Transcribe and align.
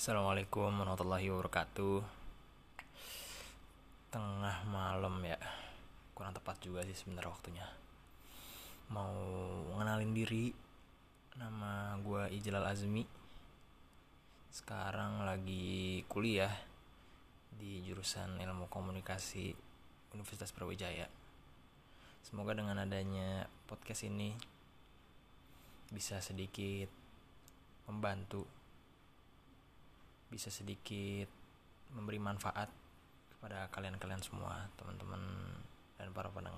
Assalamualaikum 0.00 0.80
warahmatullahi 0.80 1.28
wabarakatuh. 1.28 2.00
Tengah 4.08 4.64
malam 4.72 5.20
ya. 5.20 5.36
Kurang 6.16 6.32
tepat 6.32 6.56
juga 6.64 6.80
sih 6.88 6.96
sebenarnya 6.96 7.28
waktunya. 7.28 7.68
Mau 8.88 9.12
ngenalin 9.76 10.16
diri. 10.16 10.56
Nama 11.36 12.00
gue 12.00 12.32
Ijlal 12.32 12.64
Azmi. 12.64 13.04
Sekarang 14.48 15.20
lagi 15.28 16.00
kuliah 16.08 16.56
Di 17.52 17.84
jurusan 17.84 18.40
ilmu 18.40 18.72
komunikasi 18.72 19.52
Universitas 20.16 20.56
Brawijaya. 20.56 21.12
Semoga 22.24 22.56
dengan 22.56 22.80
adanya 22.80 23.44
podcast 23.68 24.08
ini 24.08 24.32
Bisa 25.92 26.24
sedikit 26.24 26.88
membantu 27.84 28.48
bisa 30.30 30.48
sedikit 30.48 31.26
memberi 31.92 32.22
manfaat 32.22 32.70
kepada 33.36 33.66
kalian-kalian 33.74 34.22
semua, 34.22 34.70
teman-teman 34.78 35.20
dan 35.98 36.14
para 36.14 36.30
kasih. 36.30 36.49